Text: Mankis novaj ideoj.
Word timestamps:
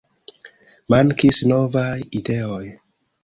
Mankis 0.93 1.41
novaj 1.53 1.91
ideoj. 2.21 2.63